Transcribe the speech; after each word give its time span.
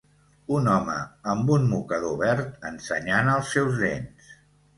Un 0.59 0.69
home 0.75 0.95
amb 1.33 1.51
un 1.55 1.67
mocador 1.73 2.15
verd 2.23 2.67
ensenyant 2.71 3.31
els 3.37 3.53
seus 3.59 3.79
dents. 3.85 4.35